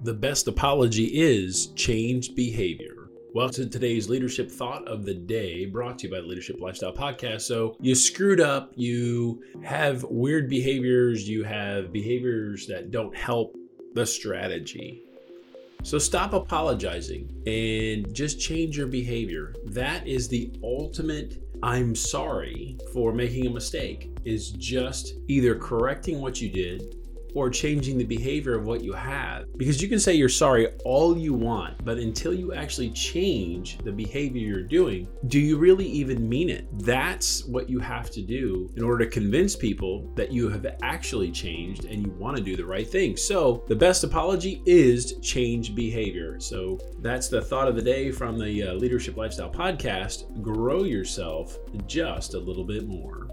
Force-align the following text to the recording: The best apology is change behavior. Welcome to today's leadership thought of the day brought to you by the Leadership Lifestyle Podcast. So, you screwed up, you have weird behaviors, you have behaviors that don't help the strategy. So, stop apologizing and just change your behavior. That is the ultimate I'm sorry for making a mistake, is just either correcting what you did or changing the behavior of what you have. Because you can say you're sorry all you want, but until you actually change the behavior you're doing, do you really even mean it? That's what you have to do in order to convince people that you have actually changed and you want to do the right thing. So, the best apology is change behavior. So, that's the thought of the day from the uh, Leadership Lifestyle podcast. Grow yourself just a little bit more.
The 0.00 0.14
best 0.14 0.46
apology 0.46 1.06
is 1.06 1.68
change 1.74 2.36
behavior. 2.36 3.08
Welcome 3.34 3.54
to 3.54 3.66
today's 3.68 4.08
leadership 4.08 4.48
thought 4.48 4.86
of 4.86 5.04
the 5.04 5.12
day 5.12 5.66
brought 5.66 5.98
to 5.98 6.06
you 6.06 6.12
by 6.12 6.20
the 6.20 6.26
Leadership 6.26 6.60
Lifestyle 6.60 6.92
Podcast. 6.92 7.40
So, 7.42 7.76
you 7.80 7.96
screwed 7.96 8.40
up, 8.40 8.70
you 8.76 9.42
have 9.64 10.04
weird 10.04 10.48
behaviors, 10.48 11.28
you 11.28 11.42
have 11.42 11.92
behaviors 11.92 12.68
that 12.68 12.92
don't 12.92 13.14
help 13.16 13.56
the 13.94 14.06
strategy. 14.06 15.02
So, 15.82 15.98
stop 15.98 16.32
apologizing 16.32 17.42
and 17.48 18.14
just 18.14 18.38
change 18.38 18.78
your 18.78 18.86
behavior. 18.86 19.52
That 19.64 20.06
is 20.06 20.28
the 20.28 20.52
ultimate 20.62 21.42
I'm 21.60 21.96
sorry 21.96 22.78
for 22.92 23.12
making 23.12 23.48
a 23.48 23.50
mistake, 23.50 24.16
is 24.24 24.52
just 24.52 25.14
either 25.26 25.56
correcting 25.56 26.20
what 26.20 26.40
you 26.40 26.50
did 26.50 26.94
or 27.38 27.50
changing 27.50 27.96
the 27.96 28.04
behavior 28.04 28.54
of 28.54 28.66
what 28.66 28.82
you 28.82 28.92
have. 28.92 29.46
Because 29.56 29.80
you 29.80 29.88
can 29.88 30.00
say 30.00 30.14
you're 30.14 30.28
sorry 30.28 30.66
all 30.84 31.16
you 31.16 31.32
want, 31.32 31.84
but 31.84 31.98
until 31.98 32.34
you 32.34 32.52
actually 32.52 32.90
change 32.90 33.78
the 33.78 33.92
behavior 33.92 34.40
you're 34.40 34.62
doing, 34.62 35.08
do 35.28 35.38
you 35.38 35.56
really 35.56 35.86
even 35.86 36.28
mean 36.28 36.50
it? 36.50 36.66
That's 36.80 37.44
what 37.44 37.70
you 37.70 37.78
have 37.78 38.10
to 38.10 38.22
do 38.22 38.70
in 38.76 38.82
order 38.82 39.04
to 39.04 39.10
convince 39.10 39.54
people 39.54 40.12
that 40.16 40.32
you 40.32 40.48
have 40.48 40.66
actually 40.82 41.30
changed 41.30 41.84
and 41.84 42.04
you 42.04 42.10
want 42.12 42.36
to 42.36 42.42
do 42.42 42.56
the 42.56 42.64
right 42.64 42.88
thing. 42.88 43.16
So, 43.16 43.64
the 43.68 43.76
best 43.76 44.04
apology 44.04 44.62
is 44.66 45.18
change 45.20 45.74
behavior. 45.74 46.40
So, 46.40 46.78
that's 47.00 47.28
the 47.28 47.40
thought 47.40 47.68
of 47.68 47.76
the 47.76 47.82
day 47.82 48.10
from 48.10 48.38
the 48.38 48.64
uh, 48.64 48.74
Leadership 48.74 49.16
Lifestyle 49.16 49.50
podcast. 49.50 50.42
Grow 50.42 50.82
yourself 50.82 51.56
just 51.86 52.34
a 52.34 52.38
little 52.38 52.64
bit 52.64 52.86
more. 52.86 53.28